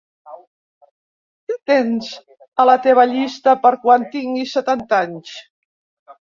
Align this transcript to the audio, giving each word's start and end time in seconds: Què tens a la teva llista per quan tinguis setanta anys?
Què 1.51 1.57
tens 1.73 2.09
a 2.63 2.67
la 2.71 2.79
teva 2.87 3.07
llista 3.13 3.55
per 3.69 3.75
quan 3.87 4.09
tinguis 4.19 4.59
setanta 4.59 5.01
anys? 5.05 5.39